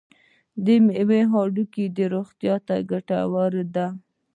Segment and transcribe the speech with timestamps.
[0.65, 3.87] دا میوه د هډوکو روغتیا ته ګټوره ده.